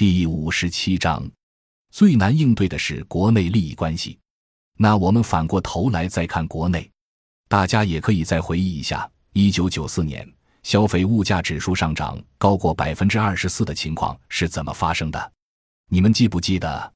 [0.00, 1.30] 第五十七章，
[1.90, 4.18] 最难应对的是国内利益关系。
[4.78, 6.90] 那我们反过头来再看国内，
[7.50, 10.26] 大家也可以再回忆一下：一九九四年
[10.62, 15.32] 消费物价指数上涨高过百分之二十四的情况是怎么发生的？
[15.90, 16.92] 你们记不记得？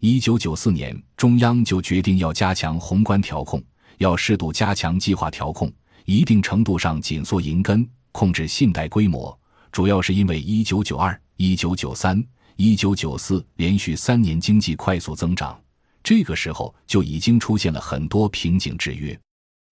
[0.00, 3.62] 一九九四年中央就决定要加强宏观调控，
[3.98, 5.72] 要适度加强计划调控，
[6.04, 9.38] 一定程度上紧缩银根，控制信贷规模。
[9.70, 12.20] 主要是因为一九九二、一九九三。
[12.62, 15.58] 一九九四连续三年经济快速增长，
[16.02, 19.18] 这个时候就已经出现了很多瓶颈制约。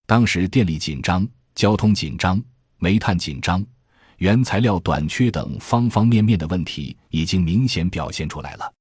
[0.06, 2.43] 当时电力紧张、交通紧张、
[2.79, 3.62] 煤炭紧张、
[4.16, 8.73] 原材料短缺等方方面面的问题已经明显表现出来了。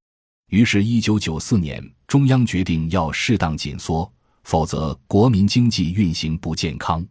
[0.51, 4.09] 于是，一九九四年中央决定要适当紧缩，
[4.45, 7.05] 否则国民经济运行不健康。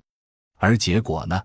[0.56, 1.38] 而结果呢？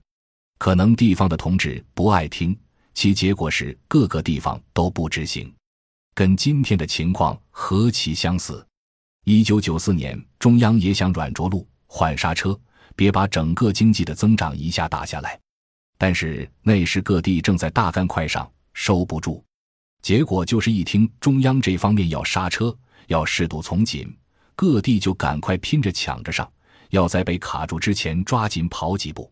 [0.57, 2.57] 可能地方的同志不爱听。
[2.93, 5.53] 其结果是各个地方都不执行，
[6.13, 8.65] 跟今天的情况何其相似。
[9.25, 12.59] 一九九四年，中央也想软着陆、缓刹车，
[12.95, 15.39] 别把整个经济的增长一下打下来。
[15.97, 19.43] 但是那时各地正在大干快上，收不住。
[20.01, 22.75] 结果就是一听中央这方面要刹车，
[23.05, 24.11] 要适度从紧，
[24.55, 26.51] 各地就赶快拼着抢着上，
[26.89, 29.31] 要在被卡住之前抓紧跑几步。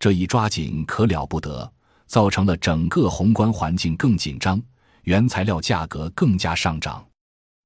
[0.00, 1.72] 这一抓紧可了不得。
[2.10, 4.60] 造成了整个宏观环境更紧张，
[5.04, 7.06] 原材料价格更加上涨，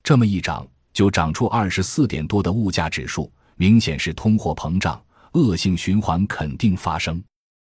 [0.02, 7.24] 这么一涨就涨出二十四点多的物价指数，明显是通货膨胀，恶性循环肯定发生。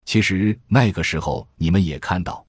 [0.05, 2.43] 其实那个时候你们也看到，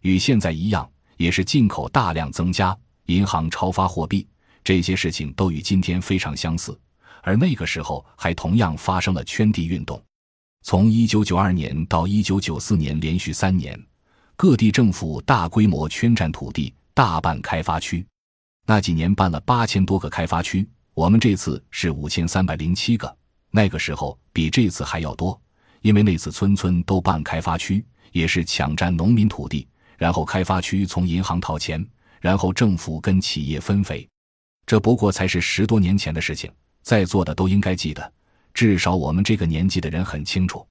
[0.00, 2.74] 与现在一样，也是进口大量增加，
[3.06, 4.26] 银行超发货币，
[4.64, 6.74] 这些事情都与今天非常相似。
[7.20, 10.02] 而那个时候还同样发生了圈地运动。
[10.62, 13.78] 从一九九二年到一九九四年，连续三年，
[14.36, 18.06] 各地政府大规模圈占土地，大办开发区。
[18.66, 23.16] 那几年办了八千多个开发区，我们这次是五千三百零七个。
[23.50, 25.40] 那个时候比这次还要多，
[25.80, 29.66] 因为那次村村都办开发区，也是抢占农民土地，
[29.96, 31.84] 然后开发区从银行套钱，
[32.20, 34.06] 然后政府跟企业分肥。
[34.66, 36.48] 这不过才是十多年前的事情，
[36.82, 38.12] 在座的都应该记得。
[38.54, 40.66] 至少我们这个年纪的人很清楚，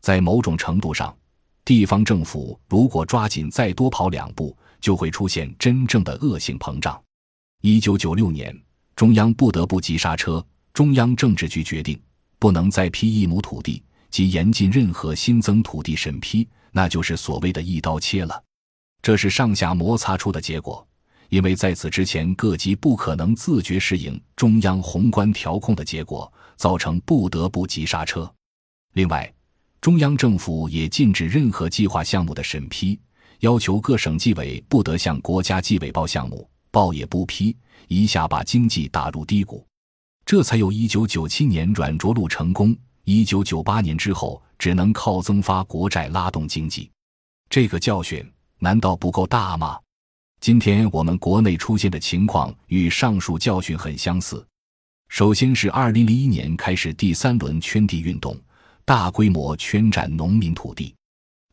[0.00, 1.16] 在某种程度上，
[1.64, 7.00] 地方政府如果抓紧再多跑两步，就会出现真正的恶性膨胀。
[7.62, 8.56] 一九九六年，
[8.94, 12.00] 中央不得不急刹车，中央政治局决定
[12.38, 18.42] 不能再批一亩土地，即严禁任何新增土地审批，那就是所谓的一刀切了。
[19.02, 20.86] 这是上下摩擦出的结果，
[21.28, 26.32] 因为在此之前各级不可能自觉适应中央宏观调控的结果。
[26.56, 28.30] 造成不得不急刹车。
[28.94, 29.32] 另外，
[29.80, 32.98] 中央政府也禁止任何计划项目的审批，
[33.40, 37.56] 要求各省纪委不得向国家纪委报项目，报也不批，
[37.86, 39.64] 一下把经济打入低谷。
[40.24, 46.90] 这才有一九九七年软着陆成功，一九九八年之后只能靠增发国债拉动经济。
[47.48, 48.28] 这个教训
[48.58, 49.78] 难道不够大吗？
[50.40, 54.44] 今天我们国内出现的情况与上述教训很相似。
[55.08, 58.38] 首先是二零零一年开始第三轮圈地运动，
[58.84, 60.94] 大规模圈占农民土地。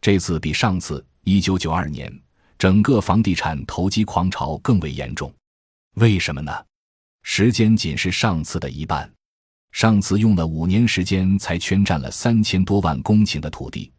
[0.02, 2.12] 这次比上次一九九二年
[2.58, 5.34] 整个房地产投机狂潮更为严重。
[5.96, 6.52] 为什么呢？
[7.22, 9.09] 时间仅是上次的一半。
[9.72, 13.91] 上次用了五年时间才圈占了三千多万公顷的土地，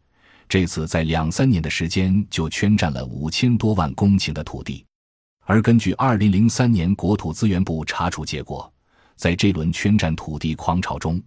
[0.47, 4.85] 这次在两三年的时间就圈占了五千多万公顷的土地。
[5.45, 8.71] 而根据二零零三年国土资源部查处结果。
[9.15, 11.21] 在这轮圈占土地狂潮中，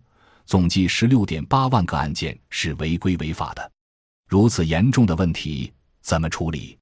[0.46, 3.72] 总计十六点八万个案件是违规违法的。
[4.28, 6.78] 如此严重的问题怎么处理？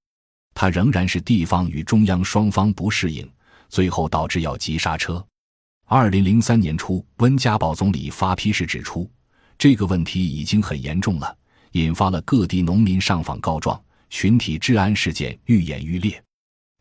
[0.55, 3.31] 它仍然是地方与中央双方不适应，
[3.69, 5.25] 最后导致要急刹车。
[5.85, 9.09] 二零零三年初，温家宝总理发批示指出，
[9.57, 11.37] 这个问题已经很严重了，
[11.73, 13.81] 引发了各地农民上访告状，
[14.11, 16.21] 群体治安事件愈演愈烈。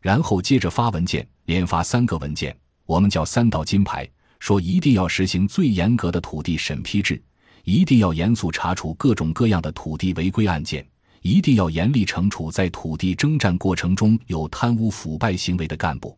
[0.02, 4.08] 然后接着发文件，连发三个文件，我们叫三道金牌。
[4.40, 7.20] 说一定要实行最严格的土地审批制，
[7.64, 10.86] 一定要严肃查处各种各样的土地违规案件，
[11.22, 16.16] 一定要严厉惩处在土地征占过程中有贪污腐败行为的干部。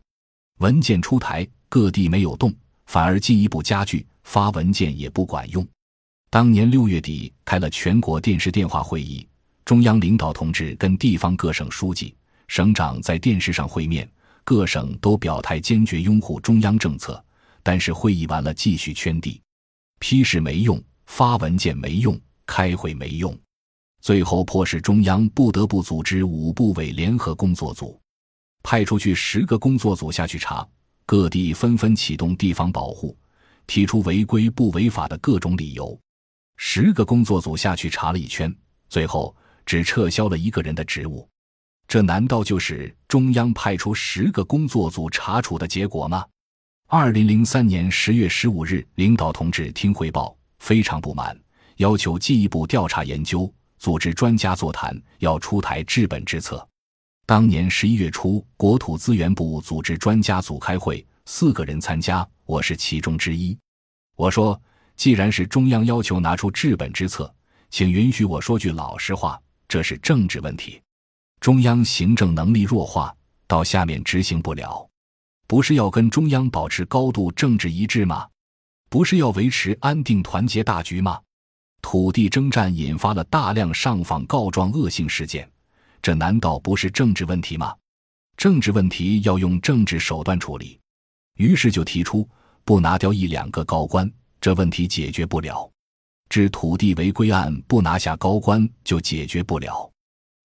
[0.59, 2.53] 文件出台，各地没有动，
[2.85, 5.65] 反而进一步加剧，发文件也不管用。
[6.29, 9.25] 当年六月底开了全国电视电话会议，
[9.65, 12.13] 中央领导同志跟地方各省书记、
[12.47, 14.07] 省长在电视上会面，
[14.43, 17.23] 各省都表态坚决拥护中央政策。
[17.63, 19.41] 但是会议完了，继续圈地，
[19.99, 23.37] 批示没用，发文件没用，开会没用，
[24.01, 27.99] 最后迫使中央不得不组织五部委联合工作组，
[28.63, 30.67] 派出去十个工作组下去查，
[31.05, 33.17] 各地纷纷启动地方保护，
[33.67, 35.99] 提出违规不违法的各种理由。
[36.57, 38.53] 十个工作组下去查了一圈，
[38.89, 39.35] 最后
[39.65, 41.27] 只撤销了一个人的职务。
[41.87, 46.25] 这难道就是中央派出十个工作组查处的结果吗？
[46.91, 51.39] 二零零三年十月十五日，领导同志听汇报，非常不满，
[51.75, 56.67] 要求进一步调查研究，组织专家座谈，要出台治本之策。
[57.27, 63.55] 当年十一月初，国土资源部组织专家组开会，四个人参加，我是其中之一。
[64.15, 64.59] 我说，
[64.95, 67.31] 既然是中央要求拿出治本之策，
[67.69, 70.81] 请允许我说句老实话，这是政治问题。
[71.39, 73.15] 中央行政能力弱化，
[73.45, 74.88] 到下面执行不了，
[75.49, 78.27] 不是要跟中央保持高度政治一致吗？
[78.87, 81.19] 不是要维持安定团结大局吗？
[81.81, 85.49] 土地征战引发了大量上访告状恶性事件，
[86.03, 87.75] 这难道不是政治问题吗？
[88.37, 90.79] 政治问题要用政治手段处理，
[91.37, 92.29] 于是就提出
[92.63, 94.07] 不拿掉一两个高官，
[94.39, 95.67] 这问题解决不了；
[96.29, 99.91] 治土地违规案不拿下高官就解决不了。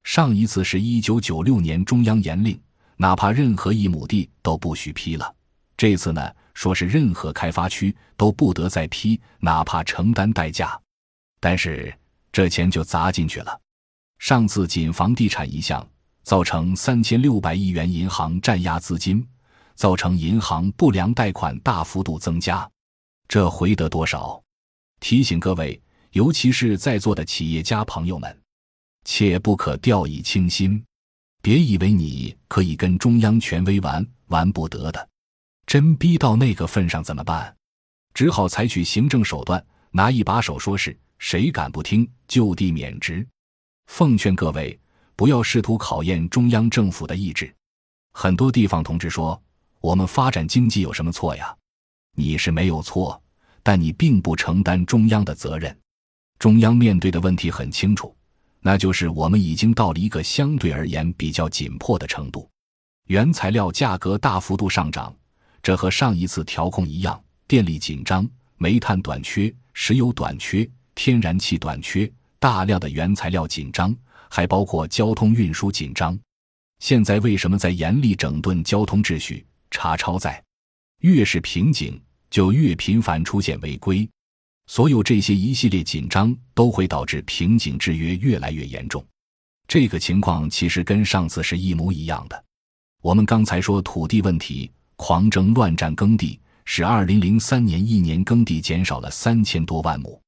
[0.05, 2.59] 上一次是一九九六年中央严令，
[2.97, 5.35] 哪怕任何一亩地都不许批了。
[5.77, 10.81] 这次呢，说是任何开发区都不得再批，哪怕承担代价。
[11.41, 11.93] 但是
[12.33, 13.61] 这钱就砸进去了。
[14.19, 15.87] 上次仅房地产一项，
[16.23, 19.27] 造成三千六百亿元银行占压资金，
[19.75, 22.69] 造成银行不良贷款大幅度增加。
[23.29, 24.41] 这回得多少？
[25.01, 25.79] 提醒各位，
[26.13, 28.41] 尤其是在座的企业家朋友们。
[29.05, 30.83] 切不可掉以轻心，
[31.45, 35.09] 别以为你可以跟中央权威玩，玩不得的。
[35.67, 37.55] 真逼到那个份上怎么办？
[38.15, 40.99] 只好采取行政手段，拿一把手说事。
[41.19, 43.27] 谁敢不听，就地免职。
[43.89, 44.81] 奉劝各位，
[45.17, 47.55] 不要试图考验中央政府的意志。
[48.15, 49.39] 很多地方同志说，
[49.83, 51.55] 我们发展经济有什么错呀？
[52.17, 53.23] 你是没有错，
[53.63, 55.79] 但你并不承担中央的责任。
[56.39, 58.17] 中央面对的问题很清楚。
[58.67, 62.49] 那就是我们已经到了一个相对而言比较紧迫的程度，
[63.09, 65.15] 原材料价格大幅度上涨，
[65.63, 68.27] 这和上一次调控一样，电力紧张、
[68.57, 73.95] 煤炭短缺、石油短缺、天然气短缺，大量的原材料紧张，
[74.31, 76.19] 还包括交通运输紧张。
[76.79, 80.43] 现在为什么在严厉整顿交通秩序、查超载？
[81.01, 82.01] 越是瓶颈，
[82.31, 84.09] 就越频繁出现违规。
[84.67, 89.05] 所有这些一系列紧张都会导致瓶颈制约越来越严重。
[89.69, 92.45] 这个情况其实跟上次是一模一样的。
[93.03, 100.21] 我们刚才说土地问题，狂征乱占耕地，使二零零三年一年耕地减少了三千多万亩。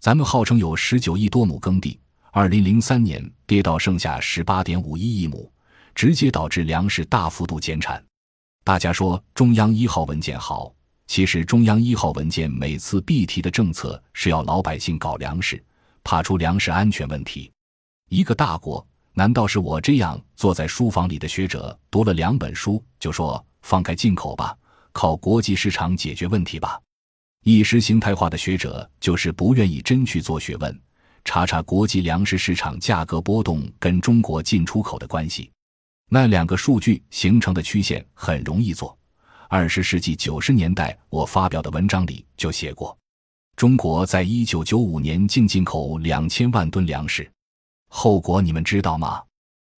[0.00, 1.98] 咱们号称有十九亿多亩耕地，
[2.32, 5.50] 二零零三年跌到剩下十八点五一亿亩，
[5.94, 8.04] 直接导致粮食大幅度减产。
[8.62, 10.75] 大家说中央一号文件好。
[11.06, 15.62] 其实，中央一号文件每次必提的政策是要老百姓搞粮食，
[16.02, 17.50] 怕出粮食安全问题。
[18.10, 24.56] 一个大国，难道是我这样坐在书房里的学者读了两本书就说放开进口吧，
[24.92, 26.80] 靠国际市场解决问题吧？
[27.44, 30.80] 意识形态化的学者就是不愿意真去做学问，
[31.24, 35.50] 查查国际粮食市场价格波动跟中国进出口的关系，
[36.10, 38.96] 那两个数据形成的曲线很容易做。
[39.48, 42.96] 二十世纪九十年代，我发表的文章里就写过，
[43.54, 47.30] 中国在一九九五年净进口两千万吨粮食，
[47.88, 49.22] 后果你们知道吗？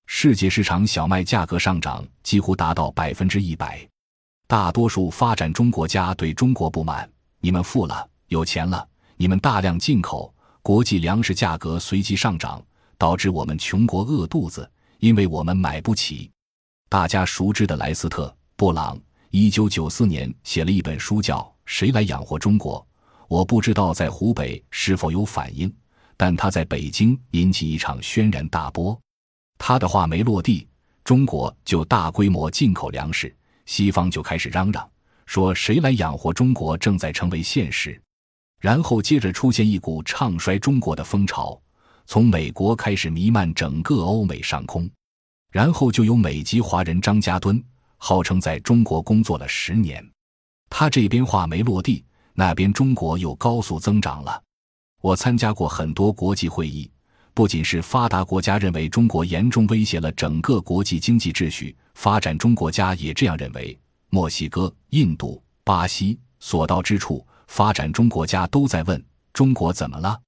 [0.07, 3.87] 世界市场小麦价格上涨几乎达到百分之一百，
[4.47, 7.09] 大多数发展中国家对中国不满，
[7.41, 12.65] 你们富了，有钱了，你们大量进口，国际粮食价格随即上涨，
[12.97, 16.31] 导致我们穷国饿肚子，因为我们买不起。
[16.89, 18.99] 大家熟知的莱斯特·布朗。
[19.31, 22.81] 一九九四年写了一本书，叫《谁来养活中国》。
[23.29, 25.71] 我不知道在湖北是否有反应，
[26.17, 28.99] 但他在北京引起一场轩然大波。
[29.59, 30.67] 他的话没落地，
[31.05, 33.35] 中国就大规模进口粮食，
[33.67, 34.89] 西方就开始嚷嚷
[35.27, 38.01] 说“谁来养活中国”正在成为现实。
[38.61, 41.61] 然后接着出现一股唱衰中国的风潮，
[42.07, 44.91] 从美国开始弥漫整个欧美上空，
[45.53, 47.63] 然后就有美籍华人张家敦。
[47.99, 50.05] 号称在中国工作了十年，
[50.71, 54.43] 他这边话没落地，那边中国又高速增长了。
[55.01, 56.91] 我参加过很多国际会议，
[57.35, 63.79] 不仅是发达国家认为中国严重威胁了整个国际经济秩序，发展中国家也这样认为。
[64.11, 70.19] 墨西哥、印度、巴西所到之处，发展中国家都在问中国怎么了？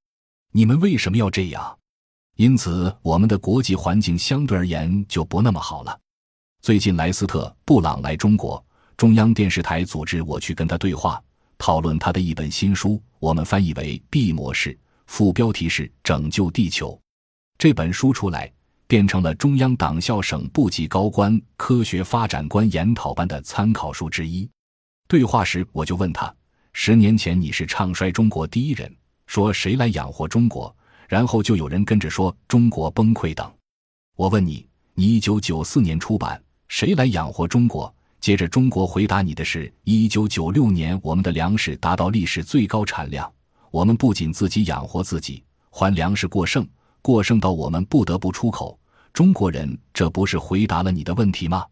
[0.52, 1.78] 你们为什么要这样？
[2.36, 5.98] 因此，我们的国际环境相对而言就不那么好了。
[6.62, 8.62] 最近莱斯特·布朗来中国，
[8.98, 11.18] 中央电视台组织我去跟他对话，
[11.56, 14.74] 讨论他的一本新书，我们翻译为《B 模式》，
[15.06, 17.00] 副标题是“拯救地球”。
[17.56, 18.52] 这本书出来，
[18.86, 24.46] 变成了中央党校省部级高官科学发展观研讨班的参考书之一。
[25.08, 26.32] 对话时，我就问他：
[26.74, 28.94] 十年前你是唱衰中国第一人，
[29.26, 30.76] 说谁来养活中国，
[31.08, 33.50] 然后就有人跟着说中国崩溃等。
[34.14, 36.38] 我问你，你一九九四年出版。
[36.70, 37.92] 谁来养活中国？
[38.20, 43.30] 接着，中国回答你的是：一九九六年，我们的粮食达到历史最高产量，
[43.72, 46.64] 我们不仅自己养活自己，还粮食过剩，
[47.02, 48.78] 过剩到我们不得不出口。
[49.12, 51.66] 中国人，这不是回答了你的问题吗？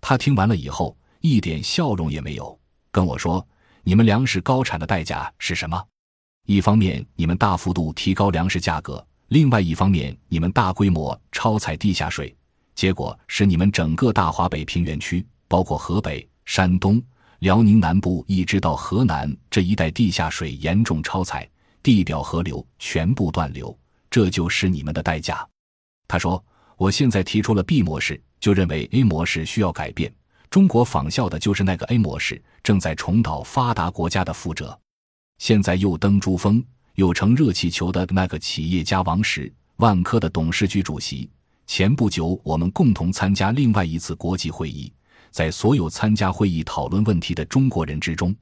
[0.00, 2.58] 他听完了以后，一点笑容也没有，
[2.90, 3.46] 跟我说
[3.84, 5.80] ：“你们粮食高产的代价是什么？
[6.46, 8.96] 一方面，你们大幅度提高粮食价格；
[9.28, 12.36] 另外一方面，你们大规模超采地下水。”
[12.82, 17.00] 结果是，你们整个大华北平原区，包括河北、山东、
[17.38, 21.48] 辽宁南部，一直到河南这一带，地下水严重超采，
[21.80, 23.78] 地表河流全部断流，
[24.10, 25.48] 这就是你们的代价。
[26.08, 26.44] 他说
[26.76, 30.12] ：“我现在提出了 B 模式，就认为 A 模式需要改变。
[30.50, 34.76] 中国仿效的就是那个 A 模式，正在重蹈发达国家的覆辙。
[35.38, 36.60] 现在又登珠峰，
[36.96, 41.30] 又乘热气球的那个企业家王石，万科的董事局主席。”
[41.66, 44.92] 前不久，我们共同参加另外一次国际会议，
[45.30, 48.34] 在所有参加会议讨论问题的中国人之中，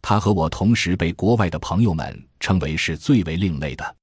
[0.00, 3.96] 他和我同时被国外的朋友们称为是最为另类的。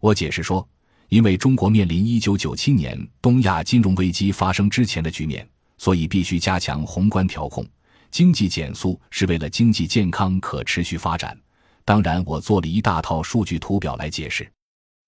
[0.00, 0.66] 我解释说，
[1.08, 7.64] 因为中国面临1997年东亚金融危机发生之前的局面，所以必须加强宏观调控，
[8.10, 11.38] 经济减速是为了经济健康可持续发展。
[11.84, 14.50] 当然，我做了一大套数据图表来解释，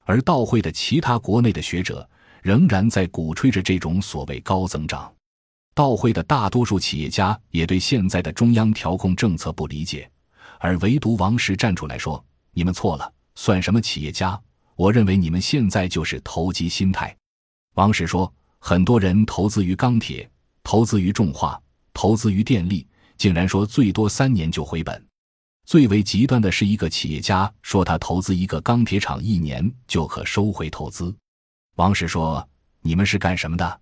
[0.04, 2.08] 而到会的其他国内的学者。
[2.42, 5.12] 仍然在鼓吹着这种所谓高增长。
[5.74, 10.10] 到会的大多数企业家也对现在的中央调控政策不理解，
[10.58, 14.38] 而唯独王石站出来说：“你们错了，算什么企业家？
[14.76, 17.16] 我认为你们现在就是投机心态。”
[17.76, 20.28] 王石说：“很多人投资于钢铁，
[20.64, 21.58] 投资于重化，
[21.94, 25.02] 投资于电力，竟然说最多三年就回本。
[25.66, 31.14] 最为极端的是一个企业家说，他投资一个钢铁厂一年就可收回投资。”
[31.80, 32.46] 王石说
[32.84, 33.80] ：“你们是干什么的？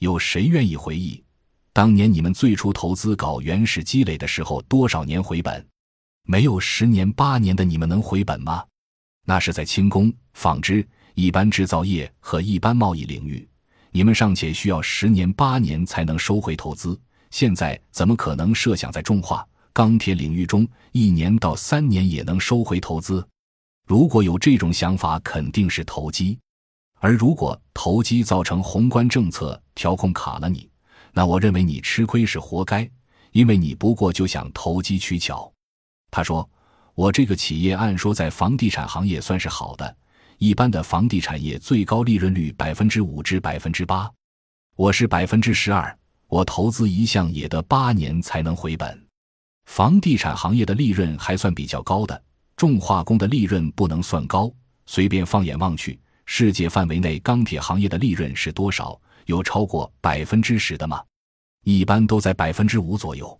[0.00, 1.24] 有谁愿意回忆，
[1.72, 5.66] 当年你们最初投资搞原始积累的时候，多少年回本？
[6.24, 8.62] 没有十年八年的，你们能回本吗？
[9.24, 13.48] 那是在轻工、纺织、一般制造业和一般贸易领域，
[13.90, 17.00] 你们尚且需要十年八年才能收回投资。
[17.30, 23.26] 现在怎么可能设想在重化、钢铁领域中，一年到三年也能收回投资？
[23.86, 26.38] 如果有这种想法，肯定是投机。”
[27.02, 30.68] 而如果投机造成宏观政策调控卡了你，
[31.12, 32.88] 那我认为你吃亏是活该，
[33.32, 35.50] 因为你不过就想投机取巧。
[36.10, 36.48] 他说
[36.94, 39.96] ：“我这个企业按说在房地产行业算是好的，
[40.36, 44.10] 一般的房地产业最高利润率百分之五至百分之八，
[44.76, 49.06] 我是百分之十二，我投资一项也得八年才能回本。
[49.64, 52.22] 房地产行业的利润还算比较高的，
[52.56, 54.52] 重化工的利润不能算高，
[54.84, 55.98] 随便放眼望去。”
[56.32, 58.98] 世界范围内钢铁行业的利润是多少？
[59.26, 61.02] 有超过百分之十的吗？
[61.64, 63.38] 一般都在百分之五左右。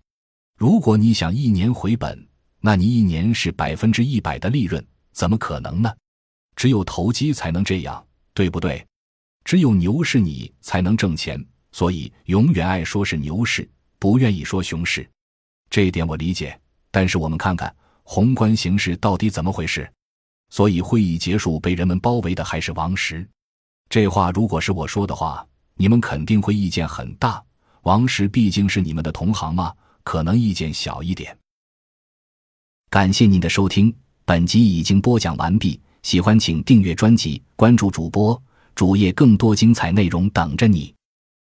[0.57, 2.27] 如果你想一年回本，
[2.59, 5.89] 那你一年是百分之一百的利润，怎么可能呢？
[6.57, 8.85] 只有投机才能这样，对不对？
[9.45, 13.67] 只有牛市你才能挣钱，所以永远爱说是牛市，
[13.99, 15.09] 不愿意说熊市。
[15.69, 16.59] 这一点我理解，
[16.91, 19.89] 但是我们看看宏观形势到底怎么回事。
[20.51, 23.27] 所以会议结束，被人们包围的还是王石。
[23.89, 25.43] 这话如果是我说的话，
[25.75, 27.43] 你们肯定会意见很大。
[27.83, 31.35] 王石毕竟是你们的同行嘛，可能意见小一点。
[32.89, 33.91] 感谢您的收听，
[34.25, 35.79] 本集已经播讲完毕。
[36.03, 38.39] 喜欢请订阅专辑，关注主播
[38.75, 40.93] 主页，更多精彩内容等着你。